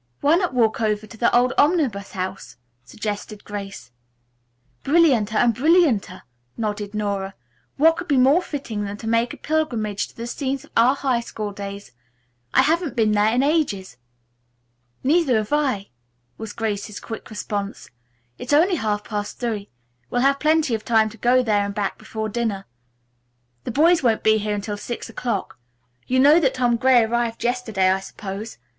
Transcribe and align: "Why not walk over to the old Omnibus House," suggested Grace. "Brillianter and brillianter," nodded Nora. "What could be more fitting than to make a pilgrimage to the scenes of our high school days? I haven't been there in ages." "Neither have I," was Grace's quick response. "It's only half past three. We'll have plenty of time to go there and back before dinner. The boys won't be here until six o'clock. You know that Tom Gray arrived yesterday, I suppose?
"Why 0.21 0.33
not 0.35 0.55
walk 0.55 0.81
over 0.81 1.05
to 1.05 1.15
the 1.15 1.31
old 1.35 1.53
Omnibus 1.59 2.13
House," 2.13 2.55
suggested 2.83 3.43
Grace. 3.43 3.91
"Brillianter 4.83 5.37
and 5.37 5.53
brillianter," 5.53 6.23
nodded 6.57 6.95
Nora. 6.95 7.35
"What 7.77 7.97
could 7.97 8.07
be 8.07 8.17
more 8.17 8.41
fitting 8.41 8.83
than 8.83 8.97
to 8.97 9.05
make 9.07 9.31
a 9.31 9.37
pilgrimage 9.37 10.07
to 10.07 10.17
the 10.17 10.25
scenes 10.25 10.63
of 10.65 10.71
our 10.75 10.95
high 10.95 11.19
school 11.19 11.51
days? 11.51 11.91
I 12.51 12.63
haven't 12.63 12.95
been 12.95 13.11
there 13.11 13.31
in 13.31 13.43
ages." 13.43 13.97
"Neither 15.03 15.37
have 15.37 15.53
I," 15.53 15.91
was 16.35 16.51
Grace's 16.53 16.99
quick 16.99 17.29
response. 17.29 17.91
"It's 18.39 18.53
only 18.53 18.77
half 18.77 19.03
past 19.03 19.39
three. 19.39 19.69
We'll 20.09 20.21
have 20.21 20.39
plenty 20.39 20.73
of 20.73 20.83
time 20.83 21.09
to 21.11 21.17
go 21.17 21.43
there 21.43 21.63
and 21.63 21.75
back 21.75 21.99
before 21.99 22.27
dinner. 22.27 22.65
The 23.65 23.71
boys 23.71 24.01
won't 24.01 24.23
be 24.23 24.39
here 24.39 24.55
until 24.55 24.77
six 24.77 25.09
o'clock. 25.09 25.59
You 26.07 26.19
know 26.19 26.39
that 26.39 26.55
Tom 26.55 26.77
Gray 26.77 27.03
arrived 27.03 27.43
yesterday, 27.43 27.91
I 27.91 27.99
suppose? 27.99 28.57